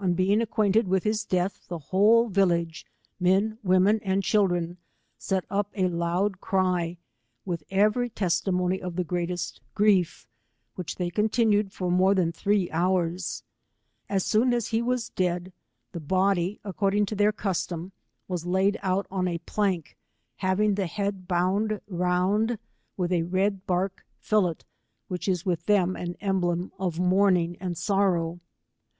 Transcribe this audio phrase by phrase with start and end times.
[0.00, 2.84] On being acquainted with his death the whole village,
[3.20, 4.78] men, women and children,
[5.16, 6.98] set up a loud cry,
[7.44, 10.26] with every testimony of the greatest grief,
[10.74, 13.44] which they continued for more than three hours.
[14.08, 15.52] As soon as he was dead,
[15.92, 17.92] the body, according to their custom,
[18.26, 19.96] was laid out on a plank,
[20.38, 22.58] having the head bound round
[22.96, 24.62] with a red bark fillet,
[25.06, 28.40] which is with them an emblem of mourning and sorrow.